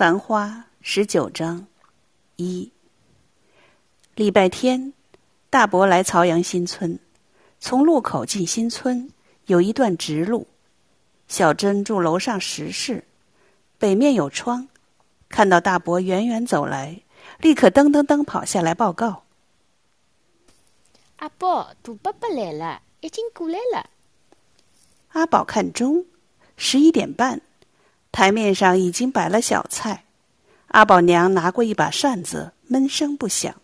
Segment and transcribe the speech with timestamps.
[0.00, 1.66] 繁花十九章
[2.36, 2.72] 一。
[4.14, 4.94] 礼拜天，
[5.50, 6.98] 大伯来曹阳新村，
[7.58, 9.12] 从路口进新村
[9.44, 10.46] 有一段直路。
[11.28, 13.04] 小珍住楼上十室，
[13.76, 14.66] 北面有窗，
[15.28, 17.02] 看到大伯远远走来，
[17.38, 19.24] 立刻噔噔噔跑下来报告
[21.20, 23.90] ：“阿宝，杜伯伯来了，已经过来了。”
[25.12, 26.06] 阿宝看钟，
[26.56, 27.42] 十一点半。
[28.12, 30.04] 台面上已经摆了小菜，
[30.68, 33.54] 阿宝娘拿过一把扇子，闷声不响。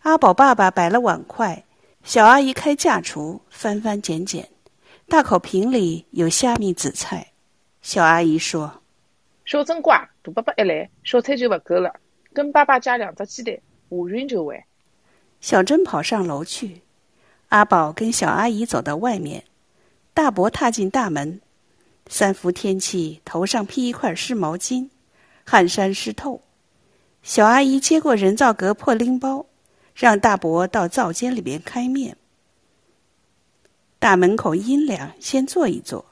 [0.00, 1.64] 阿宝爸爸摆了碗筷，
[2.02, 4.48] 小阿姨开架厨，翻翻捡捡，
[5.08, 7.28] 大口瓶里有虾米紫菜。
[7.82, 8.82] 小阿姨说
[9.44, 11.94] ：“小珍乖，大伯伯一来，小菜就不够了，
[12.32, 14.56] 跟爸爸加两只鸡蛋，下旬就完。”
[15.40, 16.82] 小珍跑上楼去，
[17.50, 19.44] 阿宝跟小阿姨走到外面，
[20.14, 21.40] 大伯踏进大门。
[22.08, 24.88] 三伏天气，头上披一块湿毛巾，
[25.44, 26.42] 汗衫湿透。
[27.22, 29.44] 小阿姨接过人造革破拎包，
[29.94, 32.16] 让大伯到灶间里面开面。
[33.98, 36.06] 大门口阴凉，先坐一坐。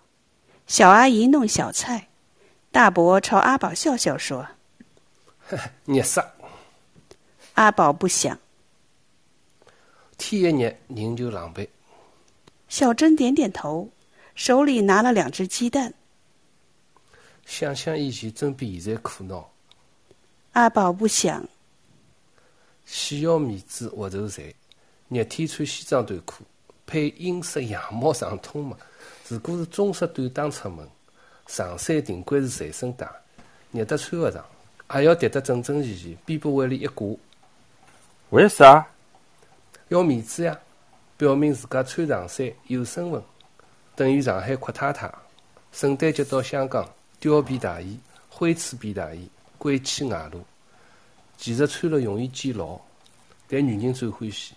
[0.67, 2.09] 小阿姨弄小菜，
[2.71, 4.47] 大伯朝阿宝笑笑说
[5.87, 6.23] ：“热死！”
[7.55, 8.39] 阿宝不想。
[10.19, 11.67] 天一热，人就狼狈。
[12.69, 13.89] 小珍点点头。
[14.37, 15.93] 手里拿了两只鸡蛋。
[17.47, 19.51] 想想以前，真比现在苦恼。
[20.53, 21.43] 阿宝不想。
[22.85, 24.55] 死要面子滑头 dài，
[25.09, 26.45] 热天穿西装短裤，
[26.87, 28.77] 配英式羊毛长筒袜。
[29.27, 30.87] 如果是中式短裆出门，
[31.47, 33.11] 长衫定归是随身带，
[33.73, 34.45] 热得穿勿上，
[34.87, 37.09] 还要叠得整整齐齐，边部位里一挂。
[38.31, 38.87] 为啥？
[39.89, 40.61] 要面子呀，
[41.17, 43.23] 表明自家穿长衫有身份。
[43.97, 45.11] 等于上海阔太太，
[45.73, 46.87] 圣诞节到香港，
[47.19, 50.45] 貂皮大衣、灰刺皮大衣，贵气外露。
[51.39, 52.79] 其实穿了容易见老，
[53.49, 54.55] 但女人最欢喜。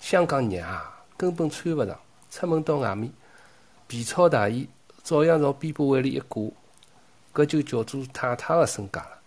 [0.00, 2.00] 香港热啊，根本穿勿上。
[2.30, 3.12] 出门到外面，
[3.86, 4.66] 皮草大衣
[5.04, 6.42] 照样朝边部位里一挂，
[7.34, 9.18] 搿就叫做太太的身价了。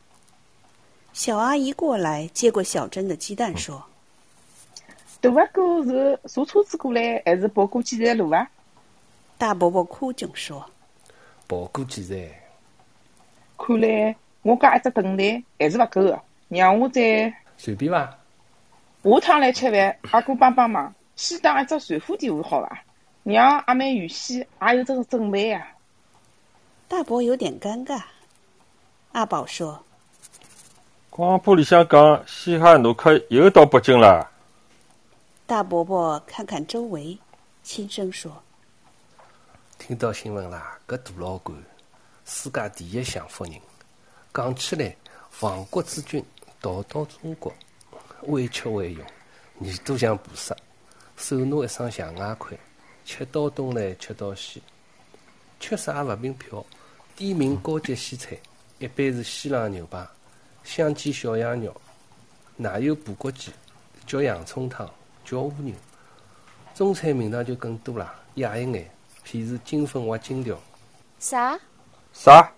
[1.13, 3.83] 小阿姨过来接过小珍的鸡蛋，说
[5.21, 8.49] ：“大阿哥是坐车子过来，还是跑过几站路啊？”
[9.41, 10.63] 大伯伯哭穷说
[11.49, 12.15] ：“跑过几站，
[13.57, 18.19] 看来我家一只等台还是勿够的，让我再随便伐？
[19.01, 22.83] 下趟来吃饭，阿哥帮帮忙，先打一只传呼电话好伐？
[23.23, 25.71] 让阿妹预先也有这个准备啊。”
[26.87, 27.99] 大伯有点尴尬。
[29.13, 29.83] 阿宝说
[31.09, 34.29] ：“广播里向讲，西哈努克又到北京了。”
[35.47, 37.17] 大伯伯看看周围，
[37.63, 38.43] 轻声说。
[39.81, 41.55] 听到新闻啦，搿大老倌，
[42.23, 43.59] 世界第一享福人，
[44.31, 44.95] 讲起来，
[45.39, 46.23] 亡国之君
[46.61, 47.51] 逃到中国，
[48.27, 49.03] 为吃为用，
[49.61, 50.55] 耳朵像菩萨，
[51.17, 52.55] 手拿一双象牙筷，
[53.05, 54.61] 吃到东来吃到西，
[55.59, 56.63] 吃啥勿凭票，
[57.15, 58.37] 点名高级西餐，
[58.77, 60.07] 一般是西冷牛排、
[60.63, 61.75] 香煎小羊肉、
[62.55, 63.51] 奶油补锅鸡，
[64.05, 64.87] 叫洋葱汤，
[65.25, 65.73] 叫蜗牛。
[66.75, 68.87] 中餐名堂就更多啦，雅一眼。
[69.25, 70.59] 譬如金粉或金条，
[71.19, 71.59] 啥？
[72.13, 72.51] 啥？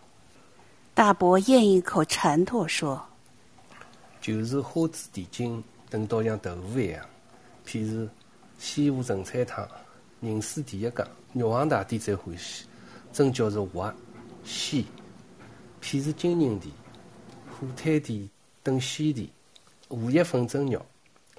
[0.95, 3.03] 大伯咽一口馋唾说
[4.21, 7.03] ：“就是花枝地金炖到像豆腐一样。
[7.65, 8.07] 譬如
[8.59, 9.67] 西湖陈菜汤，
[10.21, 12.65] 人水第一讲，玉皇大帝最欢喜，
[13.11, 13.93] 真叫是滑
[14.43, 14.85] 鲜。
[15.81, 16.65] 譬如金银钿、
[17.49, 18.27] 火腿钿
[18.61, 19.27] 等鲜钿，
[19.89, 20.83] 五叶粉蒸肉，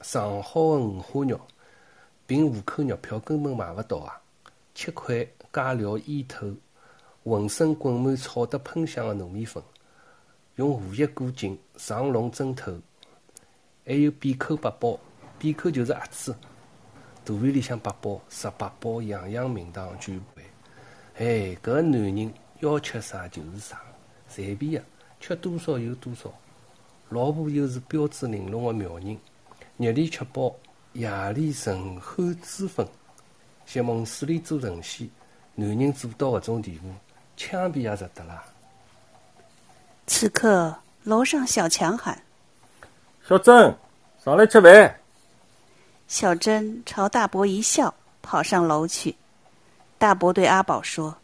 [0.03, 1.41] 上好的五花肉，
[2.27, 4.21] 凭户口肉票根本买不到啊！”
[4.75, 6.53] 七块加料腌透，
[7.23, 9.63] 浑身滚满炒得喷香的糯米粉，
[10.57, 12.77] 用荷叶裹紧，上笼蒸透。
[13.87, 14.99] 还有扁口八宝，
[15.39, 16.35] 扁口就是鸭子，
[17.25, 20.43] 肚皮里向八宝，十八宝，样样名堂俱备。
[21.17, 23.81] 哎，搿男人要吃啥就是啥，
[24.27, 24.85] 随便啊，
[25.21, 26.33] 吃多少有多少。
[27.11, 29.17] 老婆又是标致玲珑的妙人，
[29.77, 30.57] 日里吃饱，
[30.95, 32.85] 夜里神酣脂粉。
[33.67, 35.09] 像梦水里做神仙，
[35.55, 36.89] 男人做到搿种地步，
[37.37, 38.45] 枪毙也值得啦。
[40.07, 42.21] 此刻，楼上小强喊
[43.27, 43.75] ：“小珍，
[44.23, 45.01] 上来吃饭。”
[46.07, 49.15] 小珍朝大伯一笑，跑上楼去。
[49.97, 51.17] 大伯对阿宝说：“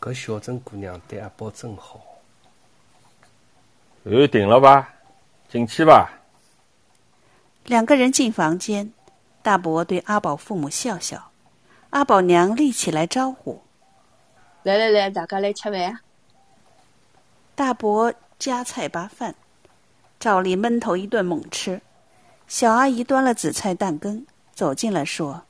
[0.00, 2.00] 搿小珍姑娘对阿宝真好。”
[4.04, 4.88] 又定了吧？
[5.50, 6.10] 进去吧。
[7.64, 8.90] 两个人进房间。
[9.42, 11.30] 大伯对阿宝父母笑笑，
[11.90, 13.62] 阿宝娘立起来招呼
[14.62, 16.00] ：“来来来，大家来吃饭。”
[17.54, 19.34] 大伯夹菜扒饭，
[20.20, 21.80] 照例闷头一顿猛吃。
[22.46, 25.42] 小阿姨端了紫菜蛋羹走进来，说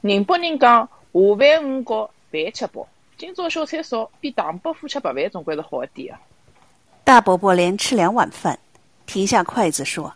[0.00, 1.36] 宁波人讲下饭五
[1.82, 2.86] 角，饭吃饱。
[3.16, 6.20] 今朝小菜少，比唐伯虎吃白饭总归是好一点啊。
[7.04, 8.58] ：“大伯伯连吃两碗饭，
[9.06, 10.12] 停下筷子说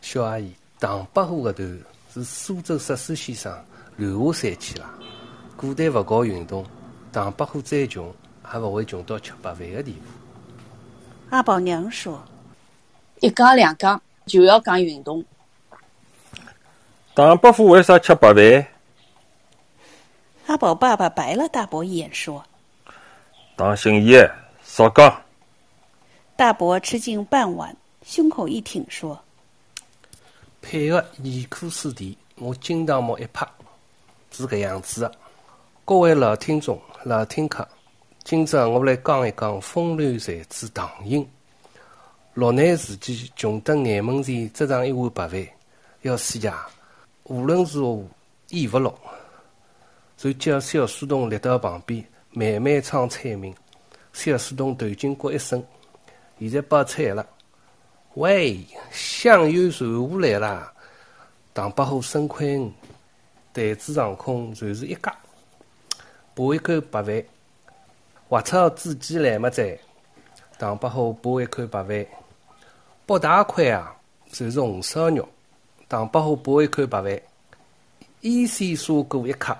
[0.00, 1.80] 小阿姨，唐伯虎搿段
[2.12, 3.64] 是苏州十四先生
[3.96, 4.92] 留下山去啦。
[5.56, 6.66] 古代勿搞运动，
[7.10, 8.14] 唐伯虎再穷
[8.52, 10.00] 也勿会穷到吃白饭个地步。
[11.30, 12.22] ：‘阿宝娘说，
[13.20, 15.24] 一讲两讲就要讲运动，
[17.14, 18.66] 唐伯虎为啥吃白饭？
[20.46, 22.44] 阿宝爸爸白了大伯一眼说。’
[23.56, 24.12] 当心意，
[24.62, 25.22] 少讲。
[26.36, 27.74] 大伯吃尽半碗，
[28.04, 29.18] 胸口一挺说
[30.68, 33.46] 配合严苛书题，我惊堂木一拍，
[34.32, 35.12] 是搿样子的。
[35.84, 37.66] 各位老听众、老听客，
[38.24, 41.24] 今朝我来讲一讲风流才子唐寅。
[42.34, 45.46] 落难时期穷得眼门前只剩一碗白饭，
[46.02, 46.66] 要死呀，
[47.22, 48.08] 无论如何
[48.48, 48.98] 咽勿落，
[50.16, 53.54] 就叫小书童立到旁边，慢慢唱菜名。
[54.12, 55.64] 小书童头巾国一声，
[56.40, 57.24] 现在包菜了。
[58.16, 60.72] 喂，香油传下来啦！
[61.52, 62.72] 唐伯虎伸块鱼，
[63.52, 65.14] 台子上空全是一家，
[66.34, 67.22] 扒一口白饭，
[68.30, 69.78] 挖出煮鸡来么子？
[70.58, 72.06] 唐伯虎扒一口白饭，
[73.06, 73.94] 剥大块啊，
[74.32, 75.28] 全是红烧肉。
[75.86, 77.20] 唐伯虎扒一口白饭，
[78.22, 79.54] 腌鲜砂锅一克。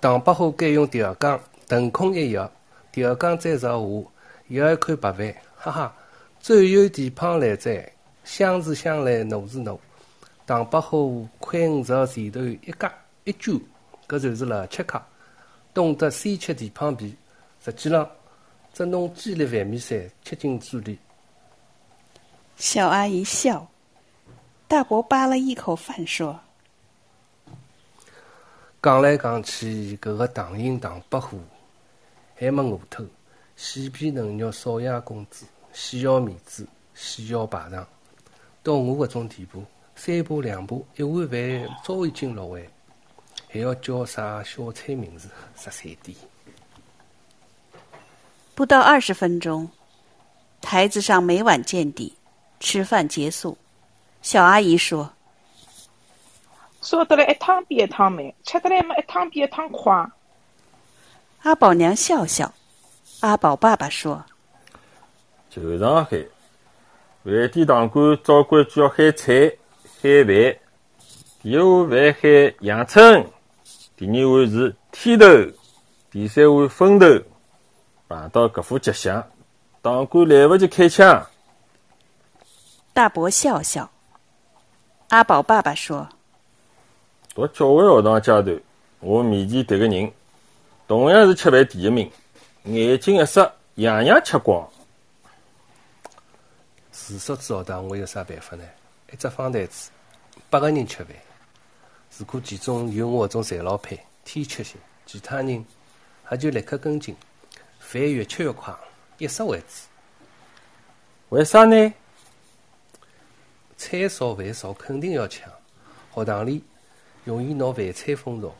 [0.00, 1.38] 唐伯虎改用调羹，
[1.68, 2.50] 腾空一摇，
[2.90, 4.08] 调羹再朝下，
[4.48, 5.94] 舀一口白饭，哈哈。
[6.44, 7.90] 转有地胖来哉，
[8.22, 9.78] 香是香来，糯是糯。
[10.46, 12.94] 唐伯虎块鱼朝前头一夹
[13.24, 13.58] 一揪，
[14.06, 15.02] 搿就是辣吃客，
[15.72, 17.16] 懂得先吃地胖皮，
[17.64, 18.06] 实际上
[18.74, 20.98] 只弄几粒饭米线吃进嘴里。
[22.58, 23.66] ：“小阿姨笑。”
[24.68, 26.38] 大伯扒了一口饭说
[28.82, 31.40] 讲来讲去，搿个唐寅、唐伯虎
[32.36, 33.02] 还没饿透，
[33.56, 37.86] 细皮嫩肉少爷公子，细要面子，细要排场。
[38.62, 39.62] 到我搿种地步，
[39.96, 42.70] 三步两步一碗饭早已经落位，
[43.50, 45.28] 还要叫啥小菜名字？
[45.56, 46.16] 十三点。
[48.54, 49.68] ：“不到二十分钟，
[50.62, 52.16] 台子上每碗见底，
[52.60, 53.58] 吃饭结束。
[54.22, 55.12] 小阿姨说
[56.80, 59.92] 烧得来一趟比一趟慢，吃得来嘛一趟比一趟快。
[61.42, 62.54] ：‘阿宝娘笑笑。’
[63.20, 64.24] 阿宝爸爸说
[65.54, 66.18] 就上海，
[67.22, 69.52] 饭店堂倌照规矩要喊菜、
[70.02, 70.56] 喊饭。
[71.42, 73.24] 第一碗饭喊阳春，
[73.96, 75.26] 第二碗是天头，
[76.10, 77.06] 第三碗风头。
[78.08, 79.24] 碰到搿副吉祥，
[79.80, 81.24] 堂倌来勿及开枪。
[82.92, 83.88] ：‘大伯笑笑。’
[85.10, 86.08] 阿宝爸爸说
[87.32, 88.60] 读教会学堂阶段，
[88.98, 90.12] 我面前迭个人，
[90.88, 92.10] 同样是吃饭第一名，
[92.64, 94.68] 眼睛一眨，样样吃光。
[97.06, 98.64] 住宿制学堂，我有啥办法呢？
[99.12, 99.90] 一只方台子，
[100.48, 101.14] 八个人吃饭。
[102.16, 105.62] 如果其中有我搿种残老配，天缺星，其他人
[106.30, 107.14] 也就立刻跟进，
[107.78, 108.74] 饭越吃越快，
[109.18, 109.84] 一食为止。
[111.28, 111.92] 为啥呢？
[113.76, 115.52] 菜少饭少肯定要抢，
[116.14, 116.64] 学堂里
[117.24, 118.54] 容易闹饭菜风潮。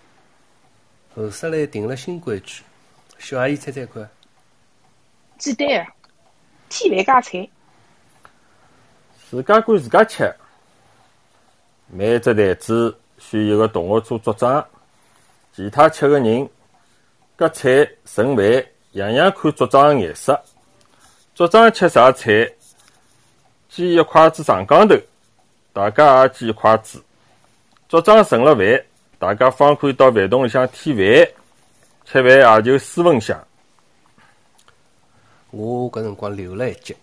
[1.15, 2.63] 后首来定了新规矩，
[3.19, 4.07] 小阿姨猜猜看，
[5.39, 5.93] 简单个，
[6.69, 7.49] 天饭加菜。
[9.31, 10.33] 自家管自家吃。
[11.89, 14.65] 每只台子选一个同学做组长，
[15.53, 16.49] 其他七个人
[17.39, 20.41] 夹菜盛饭，样样看组长个颜色。
[21.35, 22.31] 组长吃啥菜，
[23.69, 24.97] 溅一筷子上缸头，
[25.73, 27.03] 大家也溅一筷子。
[27.89, 28.85] 组长盛了饭，
[29.19, 31.29] 大家方可以到饭桶里向添饭，
[32.05, 33.37] 吃饭也就斯文香。
[35.51, 36.97] 我搿辰光留了一级，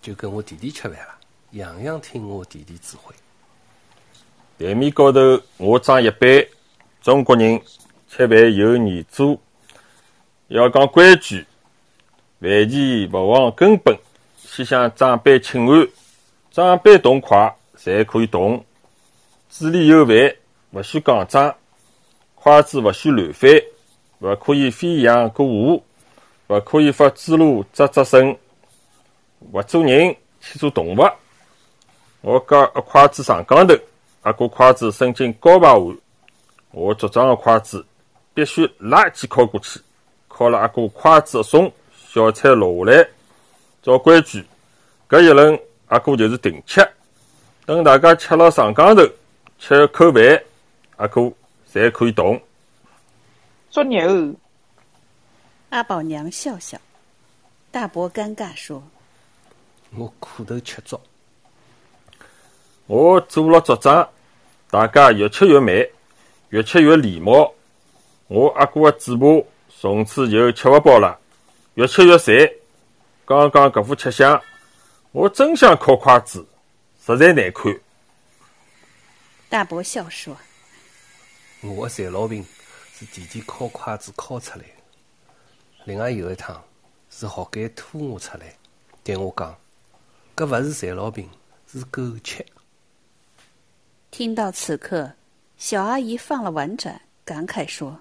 [0.00, 1.17] 就跟我弟弟吃饭了，
[1.52, 3.14] 样样听我弟弟指挥。
[4.58, 6.46] 台面高头我装一般，
[7.00, 7.58] 中国人
[8.06, 9.38] 吃饭有年做，
[10.48, 11.46] 要讲规矩，
[12.40, 13.96] 饭前勿忘根本，
[14.36, 15.88] 先向长辈请安，
[16.50, 18.62] 长辈动筷才可以动。
[19.48, 20.36] 嘴里有饭，
[20.72, 21.56] 勿许讲脏，
[22.34, 23.50] 筷子勿许乱翻，
[24.18, 25.82] 勿可以飞扬过河，
[26.48, 28.36] 勿可以发猪猡咂咂声，
[29.52, 31.10] 勿做人，去做动物。
[32.20, 33.74] 我夹一筷子上缸头。
[34.22, 35.96] 阿哥筷子伸进高排碗，
[36.72, 37.86] 我组长的筷子
[38.34, 39.80] 必须拉几敲过去，
[40.28, 43.08] 敲了阿哥筷子一松，小菜落下来，
[43.80, 44.44] 照规矩，
[45.08, 46.86] 搿一轮阿哥就是停吃。
[47.64, 49.02] 等大家吃了上缸头，
[49.58, 50.42] 吃口饭，
[50.96, 51.32] 阿哥
[51.66, 52.38] 才可以动。
[53.70, 54.04] 作孽！
[55.70, 56.76] 阿宝娘笑笑，
[57.70, 58.82] 大伯尴尬说
[59.96, 61.00] ：“我苦头吃足。
[62.88, 64.08] 我做了组长，
[64.70, 65.86] 大家越吃越慢，
[66.48, 67.52] 越吃越礼貌。
[68.28, 69.26] 我阿哥的嘴巴
[69.68, 71.18] 从此就吃勿饱了，
[71.74, 72.34] 越吃越馋。
[73.26, 74.42] 刚刚搿副吃相，
[75.12, 76.46] 我真想敲筷子，
[77.04, 77.78] 实在难看。”
[79.50, 80.34] 大伯笑说
[81.60, 82.42] ：“我的残老病
[82.94, 85.34] 是提前敲筷子敲出来的。
[85.84, 86.64] 另外有一趟
[87.10, 88.56] 是学监拖我出来，
[89.04, 89.54] 对我讲
[90.34, 91.28] ：‘搿勿是馋老病，
[91.70, 92.46] 是苟且。’”
[94.10, 95.12] 听到此刻，
[95.56, 98.00] 小阿姨放了碗盏，感慨说：“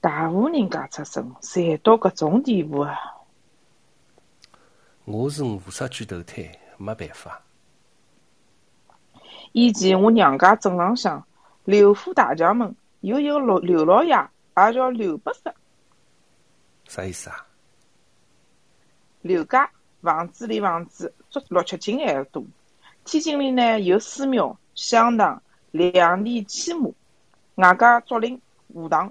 [0.00, 2.96] 大户人家出身，才到搿种地步啊！
[5.04, 7.40] 我是五十句投胎，没办法。
[9.52, 11.26] 以前我娘家镇浪向
[11.64, 15.54] 刘府大将门有一个刘刘老爷，也叫刘伯伯。
[16.88, 17.46] 啥意思啊？
[19.22, 19.70] 刘家
[20.02, 22.44] 房子里房子足六七斤还要多。
[23.08, 26.90] 天津里呢有寺庙、香堂、良田、牵马，
[27.54, 28.38] 外加竹林、
[28.74, 29.10] 荷塘。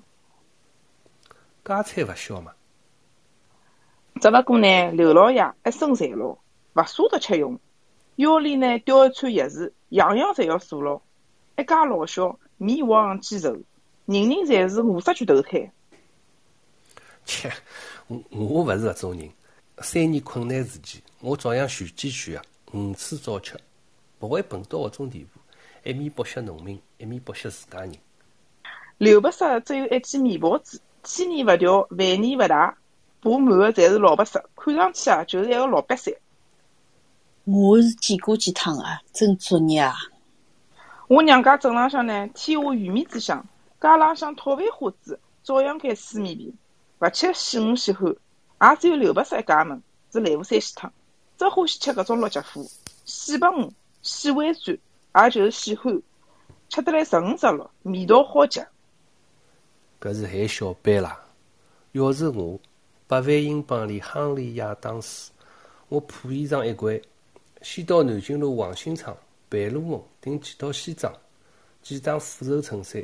[1.66, 2.54] 家产勿小嘛。
[4.22, 7.60] 只勿过呢，刘老爷一身残劳，勿舍得吃用，
[8.18, 11.02] 腰里呢吊一串钥匙，样样侪要锁牢。
[11.58, 13.54] 一家老小，面黄肌瘦，
[14.06, 15.72] 人人侪是五十句投胎。
[17.26, 17.52] 切，
[18.06, 19.28] 我我勿是搿种人。
[19.80, 22.42] 三年困难时期，我照样全鸡全鸭，
[22.74, 23.60] 五次早吃，
[24.20, 25.40] 勿会笨到搿种地步。
[25.84, 27.94] 一面剥削农民，一面剥削自家人。
[28.98, 32.76] 刘伯伯只有一件棉袍子，千年勿掉，万年勿大，
[33.20, 36.14] 布满个侪是老白色，看上去啊就是一个老瘪三。
[37.46, 39.96] 我是见过几趟啊，真作孽啊！
[41.08, 43.46] 我娘家镇浪向呢，天下鱼米之乡，
[43.80, 46.54] 街浪向讨饭花子照样开丝面皮，
[47.00, 48.00] 勿吃细鱼细虾，
[48.70, 49.82] 也只有刘伯伯一家门
[50.12, 50.92] 是来福山西汤，
[51.38, 52.66] 只欢喜吃搿种六脚货，
[53.06, 53.72] 细白鱼、
[54.08, 54.80] 细尾鳟，
[55.14, 56.02] 也就是喜欢，
[56.70, 58.62] 吃得来十五只六，味道好极。
[60.00, 61.26] 搿是喊小辈啦。
[61.92, 62.58] 要是我，
[63.08, 65.32] 百万英镑里夯里亚当斯，
[65.90, 67.02] 我破衣裳一掼，
[67.62, 69.16] 先到南京路黄兴昌、
[69.50, 71.14] 盘路门订几套西装，
[71.82, 73.04] 几打虎头衬衫，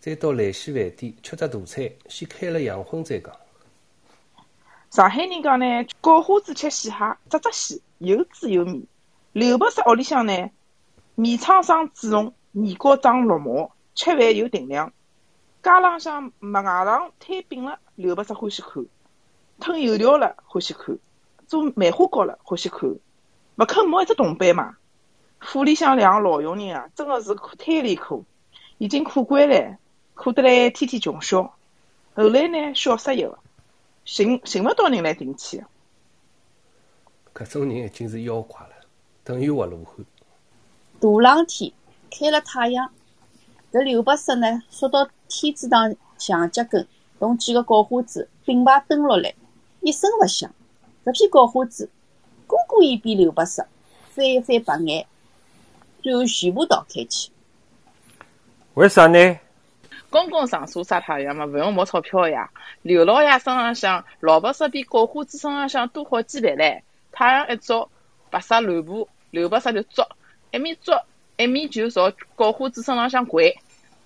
[0.00, 3.34] 再到兰溪饭店吃只大餐，先开了洋荤再讲。
[4.90, 5.64] 上海人讲呢，
[6.00, 8.82] 搞花子吃细蟹，只只鲜，有滋又绵。
[9.32, 10.50] 刘伯伯屋里向呢，
[11.14, 14.92] 面苍生嘴红，眼角长绿毛，吃饭有定量。
[15.62, 18.84] 街浪向麦芽糖摊饼了，刘伯伯欢喜看；
[19.60, 20.96] 吞油条了，欢喜看；
[21.46, 22.88] 做梅花糕了，欢喜看。
[23.56, 24.76] 勿肯摸一只铜板嘛。
[25.40, 28.24] 府里向两个老佣人啊，真个是贪里苦，
[28.78, 29.76] 已经苦惯了，
[30.14, 31.54] 苦得来天天穷笑。
[32.14, 33.38] 后来呢，笑死一个，
[34.04, 35.62] 寻寻勿到人来顶替。
[37.34, 38.70] 搿种人已经是妖怪了，
[39.28, 40.06] 等于活罗汉。
[40.98, 41.70] 大冷天
[42.10, 42.90] 开了太阳，
[43.70, 49.34] 搿刘伯伯呢，缩到天子堂墙脚跟，同几个叫花子并排蹲落来，
[49.82, 50.50] 一声勿响。
[51.04, 51.90] 搿批叫花子
[52.46, 53.66] 个个一比刘伯伯
[54.08, 55.06] 翻一翻白眼，
[56.02, 57.30] 最后全部逃开去。
[58.72, 59.38] 为啥呢？
[60.08, 62.50] 公公上车晒太阳嘛，勿用冒钞票呀。
[62.80, 66.80] 刘老爷身浪向，老伯伯比叫花子身浪向多好几倍唻。
[67.12, 67.90] 太阳一照，
[68.30, 70.08] 白纱乱布，刘伯伯就捉，
[70.50, 71.04] 一面捉
[71.36, 73.54] 一面就朝搞花子身浪向掼，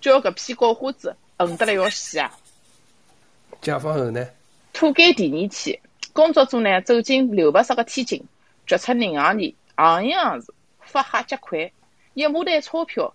[0.01, 2.31] 叫搿批搞花子恨得来要死啊！
[3.61, 4.27] 解放后呢？
[4.73, 5.79] 土改第二天，
[6.13, 8.25] 工作组呢走进刘伯伯个天井，
[8.67, 11.71] 掘出银行钿，行一行字，发下结块，
[12.15, 13.15] 一麻袋钞票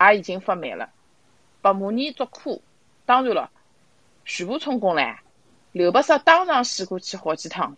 [0.00, 0.90] 也已经发满了。
[1.62, 2.62] 白马泥做库，
[3.04, 3.50] 当然了，
[4.24, 5.16] 全部充公唻。
[5.72, 7.76] 刘伯伯当场死过去好几趟。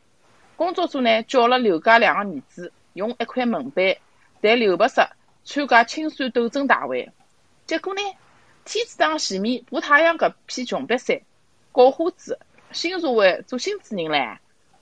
[0.56, 3.96] 工作组呢叫了刘家两个儿子，用一块门板
[4.40, 7.10] 带刘伯伯参加清算斗争大会。
[7.64, 8.00] 结果呢，
[8.64, 11.20] 天子堂前面爬太阳搿批穷瘪三，
[11.70, 12.40] 搞花子，
[12.72, 14.38] 新社会做新主人唻，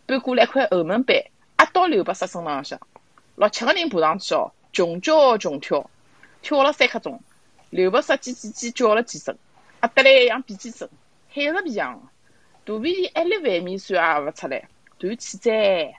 [0.06, 1.16] 搬过来一块后门板，
[1.58, 2.80] 压到刘伯伯身浪向，
[3.34, 5.90] 六七个人爬上去哦，穷叫穷跳，
[6.40, 7.20] 跳了三刻钟。
[7.68, 9.36] 刘伯伯叽叽叽叫了几声，
[9.82, 10.88] 压得来像比鸡声，
[11.28, 12.10] 海个皮样，
[12.64, 15.94] 肚皮里一粒饭米算也勿出来，断气哉！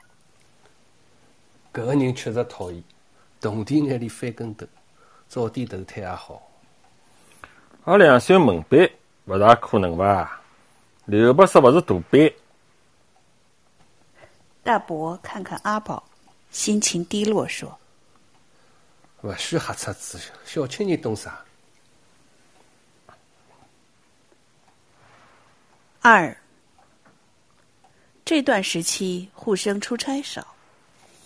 [1.78, 2.82] 搿个人确实讨厌，
[3.40, 4.66] 铜钿眼里翻跟斗，
[5.28, 6.42] 早点投胎也好。
[7.84, 8.90] 阿两扇门板
[9.26, 10.40] 勿大可能伐？
[11.04, 12.32] 刘伯伯勿是大班，
[14.64, 16.02] 大伯看看阿宝，
[16.50, 17.78] 心情低落，说
[19.22, 21.44] 勿许瞎出子，小青年懂啥
[26.02, 26.36] ？：“二，
[28.24, 30.44] 这段时期沪生出差少，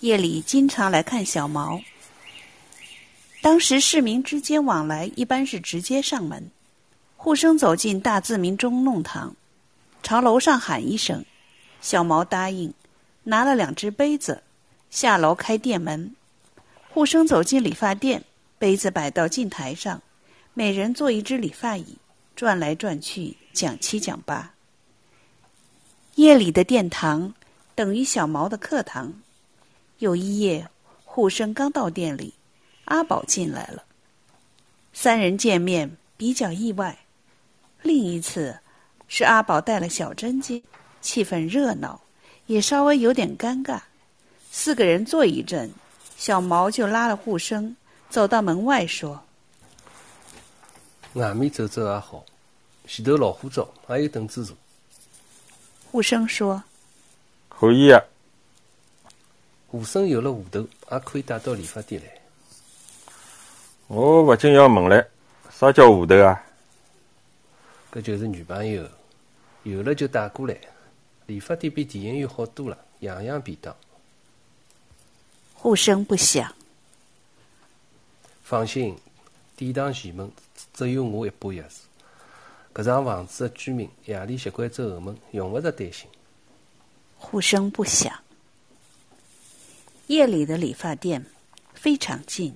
[0.03, 1.81] 夜里经常来看小毛。
[3.41, 6.51] 当时市民之间往来一般是直接上门，
[7.17, 9.37] 护生走进大自鸣钟弄堂，
[10.03, 11.25] 朝楼上喊一声，
[11.81, 12.75] 小毛答应，
[13.23, 14.43] 拿了两只杯子，
[14.91, 16.13] 下楼开店门。
[16.91, 18.25] 护生走进理发店，
[18.59, 20.03] 杯子摆到镜台上，
[20.53, 21.97] 每人坐一只理发椅，
[22.35, 24.53] 转来转去，讲七讲八。
[26.17, 27.33] 夜里的殿堂
[27.77, 29.13] 等于小毛的课堂。
[30.03, 30.67] 有一夜，
[31.05, 32.35] 护生刚到店里，
[32.87, 33.85] 阿宝进来了。
[34.93, 36.99] 三人见面比较意外。
[37.83, 38.59] 另一次
[39.07, 40.61] 是阿宝带了小珍进，
[41.01, 42.01] 气氛热闹，
[42.47, 43.81] 也稍微有点尴尬。
[44.51, 45.73] 四个人坐一阵，
[46.17, 47.77] 小毛就拉了护生
[48.11, 49.23] 走到门外说
[51.13, 52.25] 外面走走也好，
[52.89, 54.57] 前头老虎灶还有凳子坐。
[55.93, 56.61] ：“护生说，
[57.49, 58.03] 可以啊，
[59.73, 60.61] 护生有了户头，
[60.91, 62.21] 也可以带到理发店来。
[63.87, 65.07] 我勿禁要问唻，
[65.51, 66.39] 啥叫户头啊？
[67.91, 68.87] 搿就是女朋友，
[69.63, 70.55] 有了就带过来。
[71.25, 73.75] 理发店比电影院好多了，样样便当。
[75.55, 76.55] 护生不响。
[78.45, 78.95] 放心，
[79.57, 80.31] 殿堂前门
[80.75, 81.79] 只有我一把钥匙。
[82.75, 86.07] 搿幢房子的居民夜里习惯走后门，用勿着担心。
[87.17, 88.22] 护生不想。
[90.09, 91.25] 夜里的理发店
[91.75, 92.55] 非常近，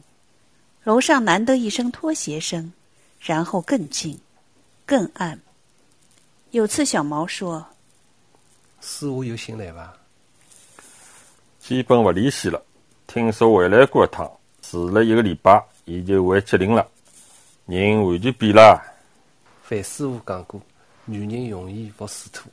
[0.82, 2.72] 楼上难得一声拖鞋声，
[3.20, 4.18] 然后更近，
[4.84, 5.40] 更暗。
[6.50, 7.66] 有次小毛说
[8.80, 9.96] 私下有信来吧？
[11.60, 12.62] 基本不联系了。
[13.06, 14.30] 听说回来过一趟，
[14.62, 16.86] 住了一个礼拜，伊就回吉林了，
[17.66, 18.80] 人完全变了。
[19.62, 20.60] 范师傅讲过，
[21.04, 22.48] 女人容易服仕途。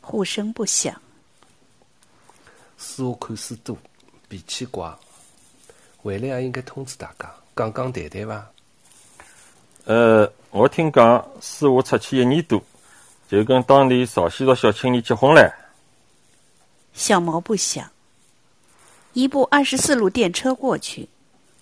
[0.00, 1.00] 护生不想。
[2.82, 3.78] 私下看书多，
[4.28, 4.92] 脾气怪。
[5.98, 8.50] 回来也应该通知大家，讲讲谈谈伐？
[9.84, 12.60] 呃，我听讲师傅出去一年多，
[13.28, 15.54] 就跟当地朝鲜族小青年结婚了。
[16.92, 17.88] 小毛不想。
[19.12, 21.08] 一部二十四路电车过去，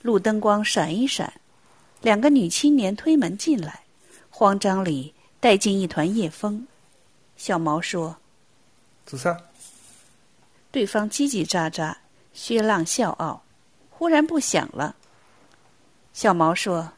[0.00, 1.30] 路灯光闪一闪，
[2.00, 3.80] 两个女青年推门进来，
[4.30, 6.66] 慌张里带进一团夜风。
[7.36, 8.16] 小毛说
[9.04, 9.36] 做啥
[10.70, 11.94] ？：“对方叽叽喳喳，
[12.32, 13.42] 薛浪笑傲，
[13.90, 14.94] 忽然不响了。”
[16.12, 16.92] 小毛说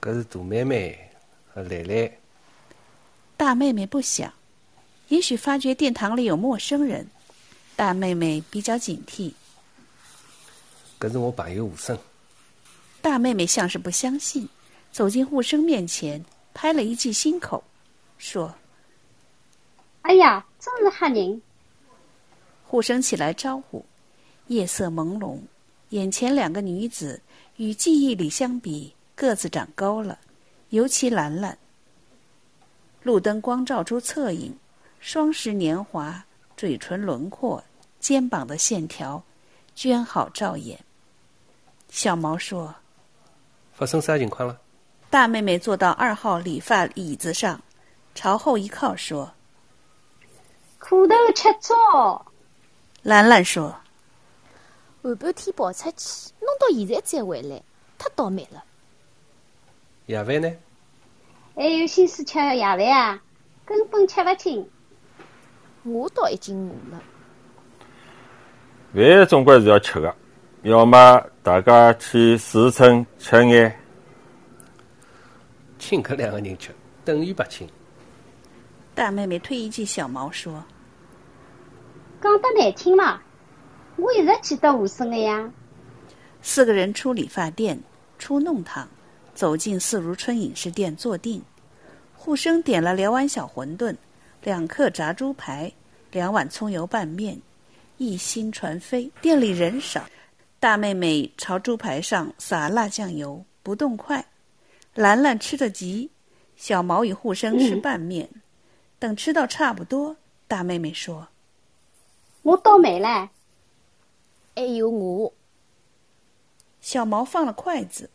[0.00, 1.10] 搿是大妹妹
[1.52, 2.20] 和蕾蕾。
[3.36, 4.32] ：“大妹妹不响，
[5.08, 7.06] 也许发觉殿堂里有陌生人。”
[7.76, 9.32] 大妹妹比较警惕。
[10.98, 11.96] 搿是我朋友吴生。
[13.00, 14.48] 大妹妹像是不相信，
[14.90, 17.62] 走进护生面前，拍了一记心口，
[18.18, 18.52] 说
[20.02, 21.40] 哎呀，真是吓人
[22.68, 23.84] ！：“护生起来招呼。”
[24.48, 25.38] 夜色朦胧，
[25.90, 27.20] 眼前两个女子
[27.56, 30.18] 与记忆里相比，个子长高了，
[30.70, 31.56] 尤其兰兰。
[33.02, 34.56] 路灯光照出侧影，
[35.00, 36.24] 双十年华，
[36.56, 37.62] 嘴唇轮廓，
[38.00, 39.22] 肩膀的线条，
[39.74, 40.78] 娟好照眼。
[41.88, 42.74] 小毛说。
[43.72, 44.58] 发生啥情况了？
[45.10, 47.62] 大妹妹坐到二号理发椅子上，
[48.14, 49.30] 朝后一靠，说
[50.78, 52.26] 苦头吃糟
[53.08, 53.74] ，：“兰兰说，
[55.02, 57.62] 后半天跑出去，弄到现在才回来，
[57.96, 58.62] 太倒霉了。
[60.04, 60.52] 夜饭呢？
[61.56, 63.22] 还有心思吃夜饭啊？
[63.64, 64.68] 根本吃勿清。
[65.84, 67.02] 我倒已经饿了。
[68.92, 70.14] 饭总归是要吃的，
[70.60, 73.74] 要么大家去市村吃眼。
[75.78, 76.74] 请搿两个人吃，
[77.06, 77.66] 等于白请。
[78.94, 80.62] 大妹妹推一记小毛说
[82.20, 83.22] 讲得难听嘛，
[83.96, 85.50] 我一直记得吴生的呀。
[86.42, 87.78] ：‘四个人出理发店，
[88.18, 88.88] 出弄堂，
[89.34, 91.40] 走进四如春饮食店坐定。
[92.14, 93.94] 护生点了两碗小馄饨，
[94.42, 95.72] 两克炸猪排，
[96.10, 97.40] 两碗葱油拌面，
[97.98, 99.10] 一心传飞。
[99.20, 100.04] 店里人少，
[100.58, 104.24] 大妹妹朝猪排上撒辣酱油，不动筷。
[104.94, 106.10] 兰兰吃得急，
[106.56, 108.28] 小毛与护生吃拌面。
[108.98, 110.16] 等吃到差不多，
[110.48, 111.28] 大妹妹说
[112.42, 113.30] 我倒霉了，
[114.54, 115.32] 还有我
[116.80, 118.10] ，：“小毛放了筷子。”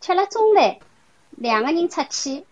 [0.00, 0.78] 吃了中饭，
[1.30, 2.44] 两个人出去，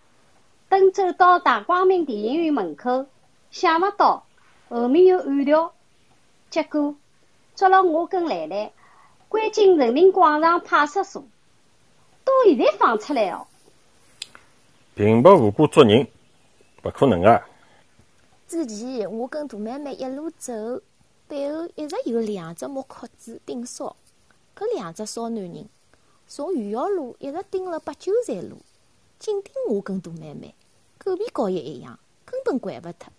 [0.69, 3.05] 等走到大光明电影院门口，
[3.51, 4.25] 想勿到
[4.69, 5.73] 后面有暗条，
[6.49, 6.95] 结果
[7.55, 8.71] 抓了我跟兰兰，
[9.29, 11.23] 关进人民广场派出所，
[12.25, 13.45] 到现在放出来哦。
[14.95, 16.07] 平白无故捉人，
[16.81, 17.41] 不可能啊！
[18.47, 20.53] 之前我跟大妹妹一路走，
[21.33, 23.95] 背后一直有两只木壳子盯梢。
[24.55, 25.67] 搿两只骚男人
[26.27, 28.57] 从余姚路一直盯了八九站路，
[29.17, 30.53] 紧盯我跟大妹妹，
[30.99, 33.11] 狗皮膏药一样，根本管勿脱。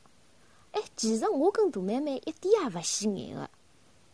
[0.70, 3.50] 哎，其实我跟大妹妹一点也勿显眼个，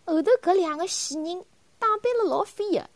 [0.07, 1.45] 后头搿两个死人
[1.79, 2.89] 打扮了老飞个，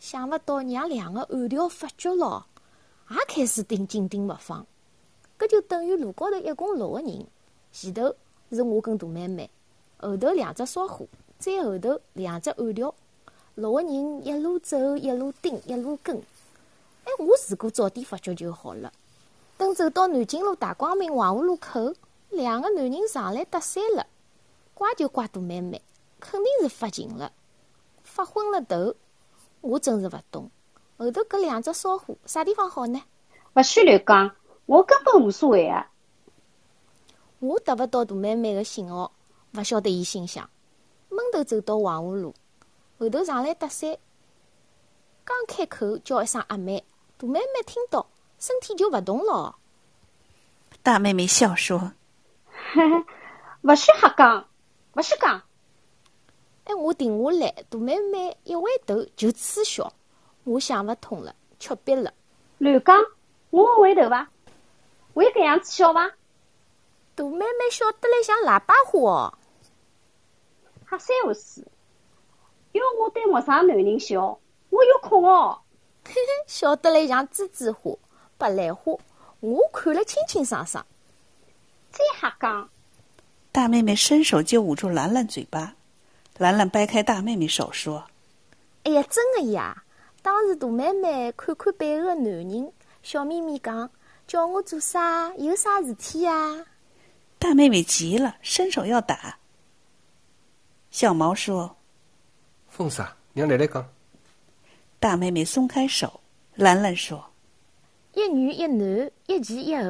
[0.00, 2.46] 想勿到让两个暗条发觉了，
[3.10, 4.66] 也开始盯紧盯勿放。
[5.38, 7.26] 搿就等于路高头一共六个人，
[7.72, 8.16] 前头
[8.50, 9.50] 是我跟大妹妹，
[9.98, 11.06] 后头两只烧火，
[11.38, 12.94] 再后头两只暗条。
[13.54, 16.16] 六个人一路走，一路盯，一路跟。
[17.04, 18.92] 哎，我如果早点发觉就好了。
[19.56, 21.94] 等走到南京路大光明黄河路口，
[22.28, 24.06] 两个男人上来搭讪了，
[24.74, 25.80] 怪就怪杜妹妹，
[26.20, 27.32] 肯定是发情了，
[28.04, 28.94] 发昏了头。
[29.62, 30.50] 我真是勿懂，
[30.98, 33.02] 后头搿两只骚货啥地方好呢？
[33.54, 35.90] 勿许乱讲，我根本无所谓啊。
[37.38, 39.10] 我得勿到杜妹妹个信号，
[39.56, 40.48] 勿晓得伊心想。
[41.08, 42.34] 闷头走到黄河路。
[42.98, 43.96] 后头上来搭讪，
[45.24, 46.84] 刚开口叫一声阿妹，
[47.16, 48.06] 大妹妹听到
[48.38, 49.56] 身体就勿动了。
[50.82, 51.78] 大妹妹笑说
[52.48, 53.06] ：“哈哈，
[53.62, 54.48] 勿许瞎讲，
[54.94, 55.42] 勿许讲。”
[56.64, 59.92] 哎，我停下来，大妹妹一回头就嗤笑，
[60.44, 62.12] 我想勿通了，吃瘪了。
[62.58, 63.04] 乱讲，
[63.50, 64.28] 我会回头伐？
[65.14, 66.10] 会搿样子笑伐？
[67.14, 69.38] 大妹妹笑得来像喇叭花哦，
[70.90, 71.66] 瞎三胡四。
[72.72, 74.38] 要我对陌生男人笑，
[74.70, 75.60] 我有空哦。
[76.04, 77.96] 嘿嘿，笑得来像栀子花、
[78.38, 78.92] 白兰花，
[79.40, 80.86] 我看了清清爽爽。
[81.90, 82.68] 再瞎讲！
[83.50, 85.74] 大妹妹伸手就捂住兰兰嘴巴，
[86.36, 88.04] 兰兰掰开大妹妹手说
[88.84, 89.82] ：“哎呀，真的呀！
[90.20, 92.72] 当时大妹妹看看背后的男人，
[93.02, 93.90] 笑眯眯讲：
[94.26, 95.32] 叫我做啥？
[95.38, 96.66] 有啥事体呀？”
[97.40, 99.38] 大妹妹急了，伸手要打。
[100.90, 101.76] 小毛说。
[102.68, 103.16] 风啥？
[103.32, 103.86] 让奶奶讲。
[104.98, 106.20] 大妹妹松开手，
[106.54, 107.22] 兰兰说
[108.14, 109.82] ：“一女一男，一前一后，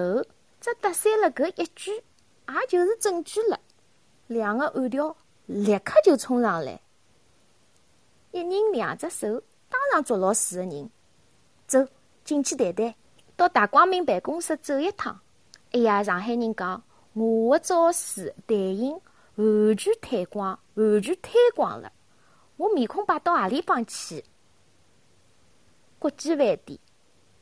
[0.60, 3.58] 只搭讪了搿一句，也就是证据了。”
[4.26, 6.80] 两个暗条立刻就冲上来，
[8.32, 9.28] 一人两只手，
[9.68, 10.90] 当场捉牢四个人。
[11.68, 11.84] 走
[12.24, 12.94] 进去谈谈，
[13.36, 15.18] 到大光明办公室走一趟。
[15.72, 16.82] 哎呀，上海人讲，
[17.12, 19.00] 我的招式台型
[19.36, 21.92] 完全推广，完全推广了。
[22.56, 24.24] 我面孔摆到何里帮去？
[25.98, 26.78] 国际饭店、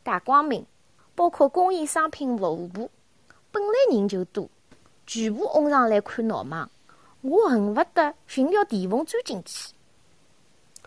[0.03, 0.65] 大光明，
[1.15, 2.91] 包括工业商品服务部，
[3.51, 4.49] 本来人就多，
[5.07, 6.69] 全部拥上来看闹忙。
[7.21, 9.73] 我恨不得寻条地缝钻进去。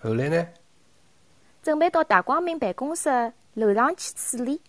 [0.01, 0.47] 后来呢？
[1.63, 3.09] 准备到大光明办公室
[3.53, 4.61] 楼上去处理，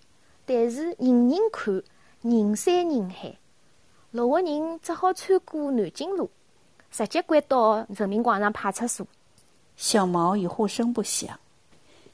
[0.47, 1.83] 但是人人看，
[2.23, 3.39] 人山人海，
[4.11, 6.31] 六个人只好穿过南京路，
[6.91, 9.07] 直接拐到人民广场派出所。
[9.77, 11.39] 小毛与护生不响，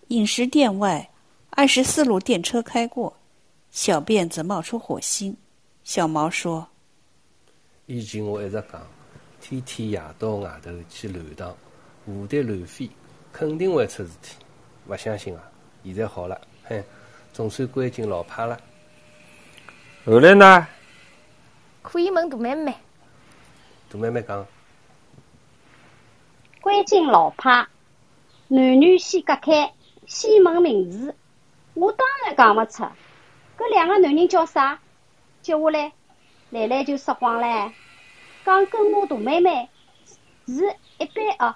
[0.09, 1.09] 饮食店外，
[1.51, 3.17] 二十四路电车开过，
[3.71, 5.37] 小辫子冒出火星。
[5.85, 6.67] 小毛说
[7.87, 8.83] ：“以前我一直讲，
[9.41, 11.57] 天天夜到外头去乱荡，
[12.09, 12.91] 蝴蝶乱飞，
[13.33, 14.37] 肯定会出事体。
[14.89, 15.43] 勿相信啊？
[15.85, 16.83] 现在好了，嘿，
[17.33, 18.61] 总算关进牢派了。
[20.05, 20.67] 后来呢？
[21.85, 22.75] 可以问大妹妹。
[23.91, 24.45] 大妹妹讲。”
[26.63, 27.69] 关进老派，
[28.49, 29.75] 男女先隔开，
[30.07, 31.15] 先问名字。
[31.75, 32.85] 我当然讲勿出。
[33.59, 34.81] 搿两个男人叫啥？
[35.43, 35.93] 接下来，
[36.51, 37.71] 兰兰就说谎唻，
[38.47, 39.69] 讲跟我大妹妹
[40.47, 41.55] 是一般哦，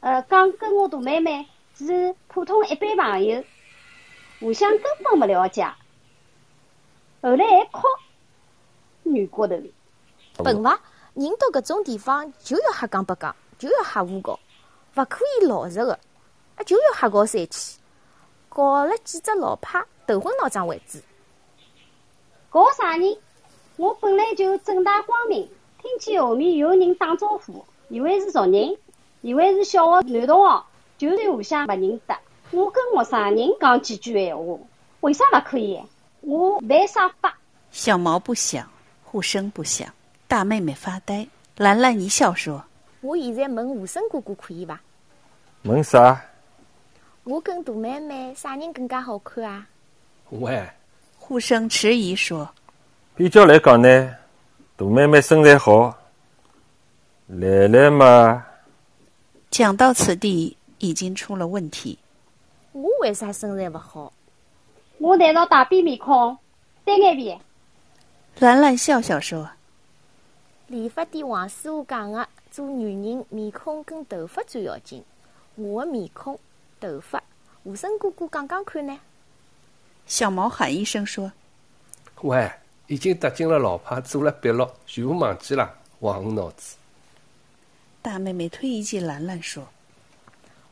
[0.00, 3.44] 呃，讲跟我大妹妹是普通一般朋友，
[4.40, 5.64] 互相根本勿了解。
[7.20, 7.82] 后来还哭，
[9.12, 9.72] 女骨头里。
[10.38, 10.80] 笨伐？
[11.14, 13.34] 人到搿种地方就要瞎讲八讲。
[13.58, 14.40] 就要瞎胡搞，
[14.96, 15.92] 勿可以老实个，
[16.56, 17.78] 啊就要瞎搞三气，
[18.48, 21.02] 搞了几只老派头昏脑胀为止。
[22.48, 23.18] 搞啥人？
[23.76, 25.46] 我本来就正大光明，
[25.82, 28.74] 听见后面有人打招呼，以为是熟人，
[29.20, 30.64] 以为是小学男同学，
[30.96, 32.16] 就算互相勿认得，
[32.52, 34.58] 我跟陌生人讲几句闲话，
[35.00, 35.78] 为啥勿可以？
[36.22, 37.36] 我犯啥法？
[37.70, 38.66] 小毛不响，
[39.10, 39.92] 护生不响，
[40.28, 41.26] 大妹妹发呆。
[41.56, 42.64] 兰兰一笑说。
[43.00, 44.80] 我现在问武生哥哥可以吧？
[45.64, 46.24] 问啥？
[47.24, 49.66] 我跟大妹妹啥人更加好看啊？
[50.28, 50.64] 喂，
[51.18, 52.48] 护生迟疑说
[53.16, 54.14] ：“比较来讲呢，
[54.76, 55.92] 大妹妹身材好，
[57.26, 58.46] 兰兰嘛，
[59.50, 61.98] 讲到此地，已经出了问题。
[62.70, 64.12] 我为啥身材勿好？
[64.98, 66.38] 我难道大变面孔，
[66.84, 67.36] 单眼皮？
[68.38, 69.50] 兰兰笑笑说
[70.66, 75.04] 理发店王师傅讲的，做女人面孔跟头发最要紧。
[75.56, 76.38] 我的面孔、
[76.80, 77.22] 头发，
[77.64, 78.98] 武生哥哥讲讲看呢
[80.06, 81.30] ？：“小毛喊一声说，
[82.22, 82.50] 喂，
[82.86, 86.76] 已经搭进了老派，做了笔录，全部忘记了，黄脑子。
[88.00, 89.66] 大妹妹推一记兰兰说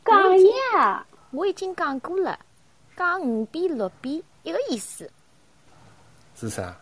[0.07, 0.17] 讲
[0.79, 2.39] 呀，我已经讲过了，
[2.97, 5.11] 讲五遍六遍一个意思。
[6.37, 6.75] 是啥？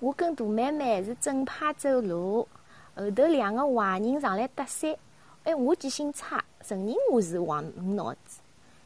[0.00, 2.48] 我跟大妹妹是正派走路，
[2.94, 4.96] 后头两个坏人上来搭讪，
[5.44, 8.40] 哎，我记性差，承认我是黄五脑子，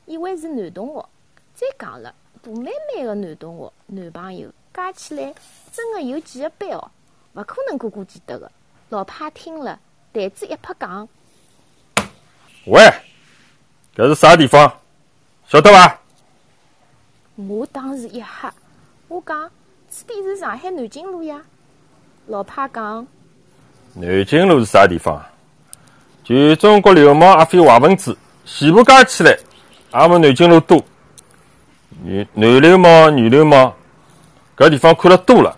[0.07, 1.09] 以为是男同学。
[1.55, 5.33] 再讲了，大妹妹的男同学、男朋友加起来
[5.70, 6.90] 真的有几个班哦，
[7.35, 8.50] 勿可能个个记得的。
[8.88, 9.79] 老派听了，
[10.12, 11.09] 台子一拍讲，
[12.66, 12.83] 喂，
[13.94, 14.81] 搿是啥地方？
[15.46, 16.00] 晓得伐？
[17.37, 18.53] 我当时一吓，
[19.07, 19.48] 我讲
[19.96, 21.40] 此地是上海南京路呀。
[22.26, 23.07] 老派讲，
[23.92, 25.24] 南京路是啥地方？
[26.24, 29.38] 就中国流氓阿飞坏分子，全部加起来，
[29.92, 30.83] 也没南京路多。
[32.02, 33.72] 男男流氓、女流氓，
[34.57, 35.57] 搿地方看了多了，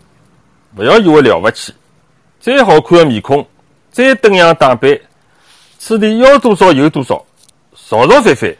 [0.77, 1.75] 勿要以为了勿起。
[2.39, 3.47] 再好看的面孔，
[3.91, 5.01] 再登样打扮，
[5.79, 7.25] 此地要多少有多少，
[7.75, 8.55] 吵吵翻翻。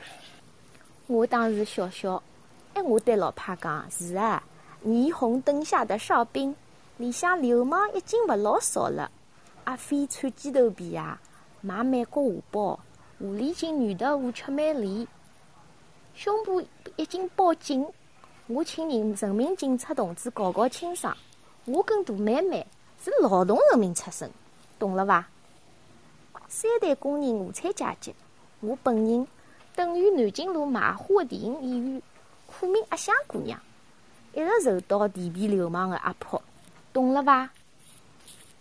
[1.07, 2.23] 我当时笑笑，
[2.73, 4.43] 哎，我对老派讲是啊，
[4.87, 6.55] 霓虹灯下的哨兵，
[6.97, 9.11] 里向流氓已经勿老少了。
[9.65, 11.19] 阿飞穿鸡头皮呀，
[11.61, 12.81] 买美国华包，
[13.19, 15.09] 狐狸精女的胡吃美丽，
[16.15, 16.63] 胸部
[16.95, 17.85] 已经包紧。
[18.47, 21.17] 我请人人民警察同志搞搞清爽，
[21.65, 22.65] 我跟大妹妹
[23.03, 24.31] 是劳动人民出身，
[24.79, 25.27] 懂了伐？
[26.47, 28.15] 三代工人无产阶级，
[28.61, 29.27] 我本人
[29.75, 32.03] 等于南京路卖花的电影演员，
[32.47, 33.61] 苦命阿香姑娘，
[34.37, 36.41] 一直受到地痞流氓的压迫，
[36.93, 37.49] 懂了伐？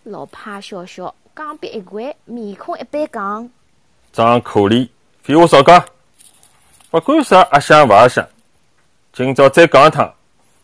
[0.04, 3.50] 老派笑笑，钢笔一掼，面孔一板讲，
[4.10, 4.88] 装可怜，
[5.22, 5.84] 废话少讲。
[6.92, 8.26] 勿管啥阿香勿阿香，
[9.12, 10.10] 今朝再讲一趟，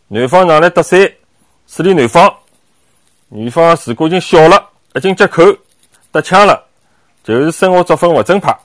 [0.07, 1.13] 男方上来搭讪，
[1.67, 2.35] 处理男方。
[3.29, 5.43] 女方如果已经笑了，已经接口，
[6.09, 6.65] 搭腔了，
[7.23, 8.57] 就是生活作风勿正派，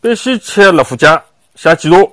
[0.00, 1.22] 必须吃乐虎酱
[1.54, 2.12] 写记录。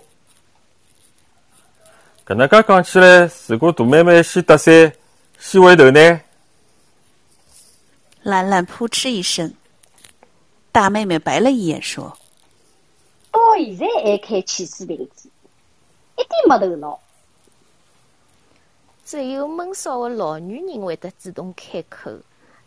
[2.30, 4.94] 搿能介讲起来，如果大妹妹先搭讪，
[5.40, 6.22] 先回头呢？
[8.22, 9.52] 兰兰扑哧一声，
[10.72, 12.16] 大妹妹白了一眼说
[13.32, 15.28] 到现在还开汽水瓶子，
[16.18, 17.00] 一点没头脑。
[19.04, 22.12] 只有闷骚的老女人会得主动开口，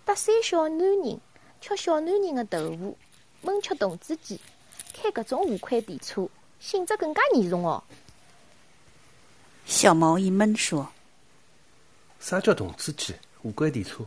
[0.05, 1.20] 搭讪小男人，
[1.61, 2.98] 吃小男人的豆腐，
[3.42, 4.40] 闷吃童子鸡，
[4.92, 7.81] 开搿种无块电车，性质更加严重哦。
[9.64, 10.87] 小毛一闷说
[12.20, 13.14] 啥叫童子鸡？
[13.42, 14.05] 无关电车？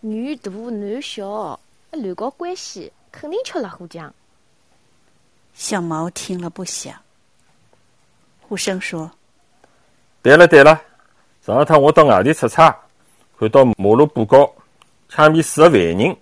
[0.00, 1.58] 女大男小，
[1.90, 4.12] 乱搞关系，肯定吃辣虎酱。
[5.54, 6.94] 小毛听了不响。
[8.40, 9.10] 呼声说
[10.22, 10.82] 对了对了，
[11.44, 12.76] 上一趟我到外地出差，
[13.38, 14.52] 看到马路布告，
[15.08, 16.16] 枪毙四个犯人，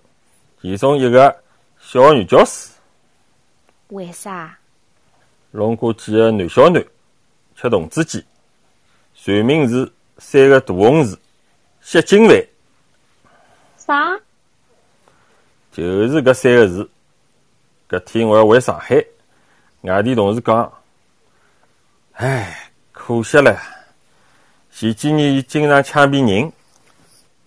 [0.61, 1.43] 其中一个
[1.79, 2.69] 小女教师，
[3.89, 4.57] 为啥？
[5.51, 6.85] 弄过几个男小囡
[7.59, 8.23] 吃童子鸡，
[9.15, 11.19] 传名是三个大红字，
[11.81, 12.47] 吸金饭，
[13.77, 14.19] 啥？
[15.71, 16.87] 就是搿三个字。
[17.89, 19.03] 搿天我要回上海，
[19.81, 20.71] 外地同事讲，
[22.11, 23.59] 唉，可惜了。
[24.71, 26.53] 前几年伊经常枪毙人，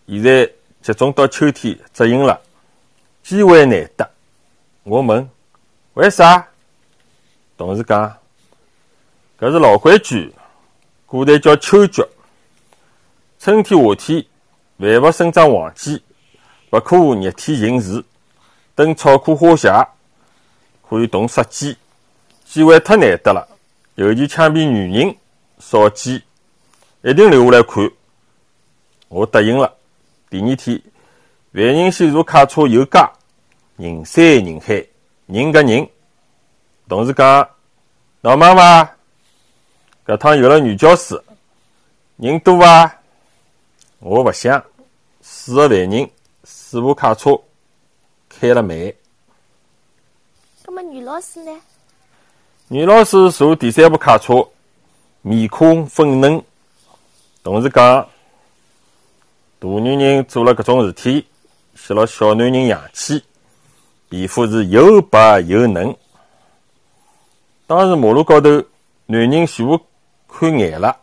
[0.09, 0.45] 现在
[0.83, 2.41] 集中到秋天执行了，
[3.23, 4.11] 机会难得。
[4.83, 5.31] 我问
[5.95, 6.49] 为啥？
[7.57, 8.19] 同事讲，
[9.41, 10.31] 搿是老规矩，
[11.07, 12.05] 古代叫秋菊。
[13.39, 14.27] 春天、夏天，
[14.77, 16.03] 万物生长旺季，
[16.73, 18.05] 勿可热天行事。
[18.75, 19.73] 等草枯花谢，
[20.87, 21.75] 可以动杀鸡。
[22.45, 23.49] 机会太难得了，
[23.95, 25.17] 尤其枪毙女人、
[25.59, 26.23] 少见，
[27.01, 27.91] 一定留下来看。
[29.09, 29.75] 我答应了。
[30.29, 30.83] 第二天，
[31.53, 32.99] 万人先坐卡车游街，
[33.79, 34.85] 人山人海，
[35.25, 35.89] 人夹人。
[36.87, 37.49] 同事讲，
[38.21, 38.97] 闹忙伐？
[40.11, 41.23] 搿趟有了女教师，
[42.17, 42.99] 人多伐？
[44.01, 44.61] 我勿想，
[45.23, 46.11] 四个犯人，
[46.43, 47.41] 四部卡车，
[48.29, 48.77] 开了慢。
[50.65, 51.61] 葛么女老师呢？
[52.67, 54.45] 女老师坐第三部卡车，
[55.23, 56.43] 面孔粉嫩。
[57.45, 58.09] 同事讲，
[59.61, 61.25] 大女人做了搿种事体，
[61.77, 63.23] 吸了小男人阳气，
[64.09, 65.97] 皮肤是又白又嫩。
[67.69, 68.51] 当时马路高头，
[69.07, 69.81] 男人全部
[70.33, 70.97] 看眼了，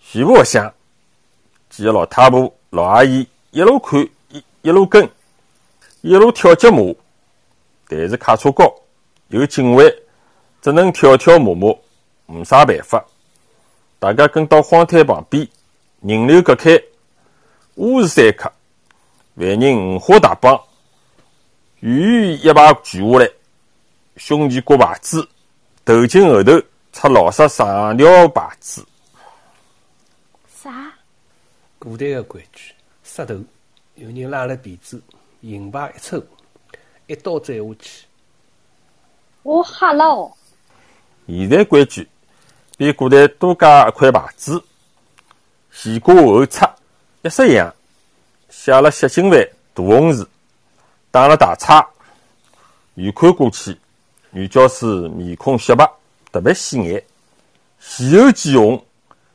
[0.00, 0.72] 全部勿想。
[1.68, 5.08] 几个老太婆、老阿姨一路看，一一路跟，
[6.02, 6.94] 一路跳脚马。
[7.88, 8.72] 但是卡车高，
[9.28, 9.92] 有警卫，
[10.62, 11.76] 只能跳跳摸摸，
[12.26, 13.04] 没啥办法。
[13.98, 15.48] 大家跟到荒滩旁边，
[16.00, 16.80] 人流隔开，
[17.76, 18.52] 乌是三刻，
[19.34, 20.60] 万人五花大绑，
[21.80, 23.28] 远远一排聚下来，
[24.16, 25.28] 胸前挂牌子，
[25.84, 28.84] 头巾后头插老式长条牌子。
[30.62, 30.92] 啥？
[31.78, 33.34] 古代的规矩，杀头，
[33.94, 35.02] 有人拉了辫子，
[35.40, 36.22] 银牌一抽，
[37.06, 38.04] 一刀斩下去。
[39.42, 40.30] 我吓了哦！
[41.26, 42.06] 现在规矩
[42.76, 44.62] 比古代多加一块牌子，
[45.72, 46.70] 前挂后插，
[47.22, 47.74] 一式一样，
[48.50, 50.28] 写了“血金饭”大红字，
[51.10, 51.88] 打了大叉。
[52.96, 53.74] 远看过去，
[54.30, 55.90] 女教师面孔雪白，
[56.32, 57.04] 特别显眼，
[57.80, 58.84] 前后见红，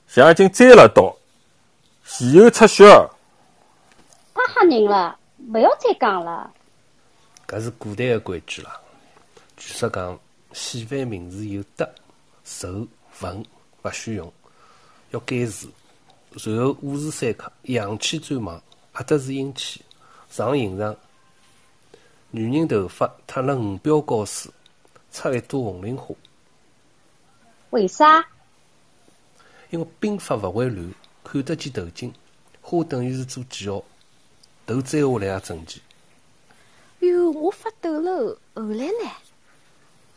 [0.07, 1.15] 像已经栽了刀，
[2.05, 2.85] 前后出血。
[4.33, 5.17] 太吓人了！
[5.53, 6.53] 勿要再讲了。
[7.47, 8.79] 搿是古代的规矩啦。
[9.57, 10.17] 据说讲，
[10.53, 11.89] 洗犯名字有德、
[12.43, 12.87] 寿、
[13.21, 13.45] 文，
[13.83, 14.31] 勿许用，
[15.11, 15.69] 要改字。
[16.37, 18.61] 随后午时三刻，阳气最旺，
[18.93, 19.81] 黑得是阴气。
[20.29, 20.95] 上刑场，
[22.31, 24.51] 女人头发烫了五标高丝，
[25.11, 26.15] 插一朵红菱花。
[27.71, 28.25] 为啥？
[29.69, 32.13] 因为兵法勿会乱，看得见头颈，
[32.61, 33.83] 花等于是做记号，
[34.65, 35.81] 头摘下来也整齐。
[36.99, 38.37] 哟，我发抖了。
[38.53, 39.11] 后来呢？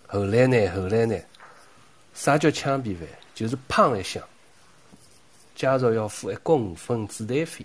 [0.06, 0.68] 后来呢？
[0.74, 1.18] 后来呢？
[2.14, 3.08] 啥叫枪毙犯？
[3.34, 4.22] 就是砰一响，
[5.54, 7.64] 家属要付一角五分子弹费，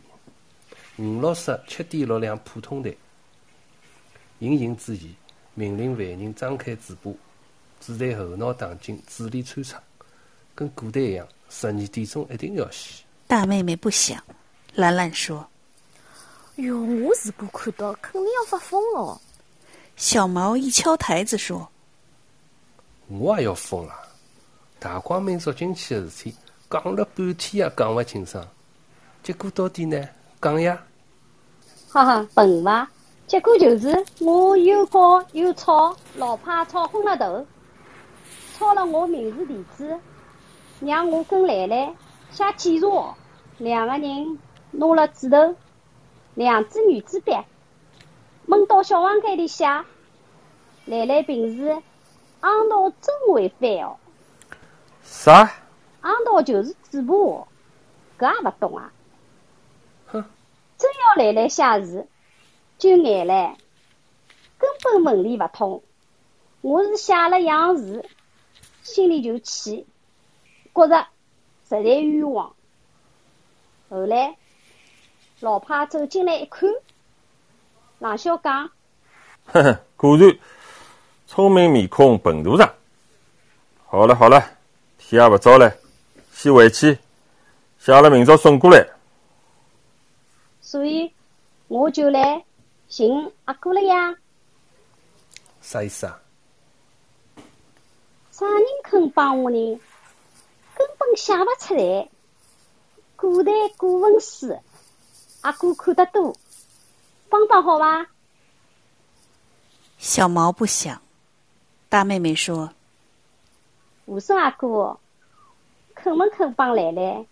[0.98, 2.93] 五六十七点六两普通弹。
[4.39, 5.10] 行刑之前，
[5.54, 7.12] 命令犯人张开嘴巴，
[7.86, 9.78] 子弹后脑打进，智力穿插，
[10.56, 13.04] 跟古代一样，十二点钟一定要死。
[13.28, 14.24] 大妹妹不想，
[14.74, 15.46] 兰兰说。
[16.56, 19.19] 哟，我如果看到，肯定要发疯哦。
[19.98, 21.69] 小毛一敲台子说
[23.10, 23.93] ：“我也要疯了！
[24.80, 26.36] 大光明捉进去的事体，
[26.69, 28.48] 讲了半天也讲勿清爽。
[29.22, 30.08] 结果到底呢？
[30.41, 30.82] 讲呀！
[31.89, 32.89] 哈哈，笨伐？
[33.28, 37.46] 结果就是我又告又吵，老怕吵昏了头，
[38.58, 40.00] 抄了我名字地址，
[40.80, 41.96] 让我跟兰兰
[42.32, 43.16] 写检查。
[43.58, 44.39] 两个人
[44.72, 45.56] 拿了纸头。”
[46.36, 47.32] 两支圆珠笔，
[48.48, 49.66] 蒙到小房间里写。
[50.86, 51.82] 兰兰平时
[52.42, 53.98] 昂道真会翻哦。
[55.04, 55.52] 啥？
[56.02, 57.48] 昂道就是嘴巴话，
[58.18, 58.92] 搿也勿懂啊。
[60.08, 60.26] 哼！
[60.78, 62.08] 真要兰兰写字，
[62.80, 63.56] 就眼唻，
[64.58, 65.84] 根本文理勿通。
[66.62, 68.10] 我是写了样字，
[68.84, 69.88] 心里就气，
[70.74, 71.08] 觉着
[71.67, 72.54] 实在冤枉。
[73.89, 74.36] 后来。
[75.39, 76.69] 老派走进来一看，
[78.00, 78.72] 冷笑讲
[79.43, 80.39] ：“呵呵，果然
[81.28, 82.74] 聪明面孔笨图上。
[83.86, 84.39] 好了好了，
[84.98, 85.69] 天也勿早了，
[86.32, 86.98] 先回去，
[87.78, 88.88] 写了明朝送过来。
[90.62, 91.12] 所以
[91.67, 92.41] 我就来
[92.88, 94.15] 寻阿哥了呀。
[95.60, 96.22] 啥意思啊？
[98.34, 99.80] 啥人肯帮我呢？
[100.74, 102.10] 根本写勿出来。
[103.15, 104.60] 古代古文书。
[105.41, 106.36] 阿哥看得多，
[107.30, 108.08] 帮帮好吧？
[110.00, 111.00] 小毛不想。
[111.89, 112.74] 大妹妹说
[114.06, 114.98] ：“无说阿哥，
[115.93, 117.24] 肯不肯帮兰兰，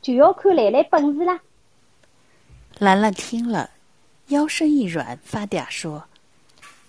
[0.00, 1.40] 就要看兰兰本事了。”
[2.78, 3.70] 兰兰听了，
[4.28, 6.04] 腰身一软，发嗲说：“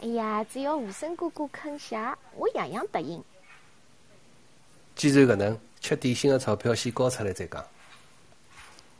[0.04, 1.98] 哎呀，只要武生哥哥肯写，
[2.36, 3.24] 我样样答应。”
[4.96, 7.66] 既然搿能，吃点心的钞票先交出来再讲。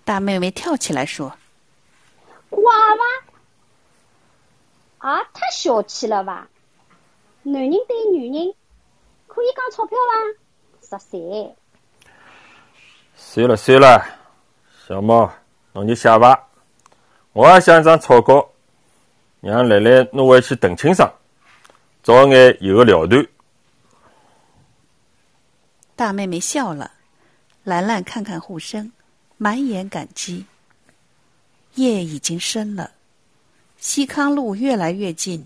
[0.06, 1.36] 大妹妹跳起来说
[2.49, 3.04] ：“瓜吧，
[4.99, 6.47] 啊，太小气了吧！
[7.41, 8.56] 男人对女人
[9.28, 10.97] 可以讲钞票伐？
[10.97, 11.20] 十三。
[13.18, 14.06] 算了算了，
[14.88, 15.30] 小猫，
[15.74, 16.47] 侬就写伐。
[17.34, 18.53] 我也想一张草稿，
[19.52, 21.12] 让兰兰拿回去等清爽，
[22.02, 23.28] 早眼有个了断。”
[25.96, 26.91] 大妹妹笑了，
[27.64, 28.91] 兰兰看看护生。
[29.38, 30.46] 满眼感激。
[31.76, 32.91] 夜已经深了，
[33.78, 35.46] 西康路越来越近。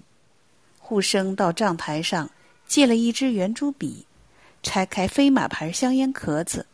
[0.77, 2.29] 护生到账台上
[2.67, 4.05] 借了一支圆珠笔，
[4.61, 6.67] 拆开飞马牌香烟壳子，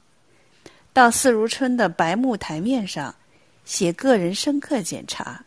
[0.91, 3.15] 到四如春的白木台面上
[3.63, 5.41] 写个人深刻检查。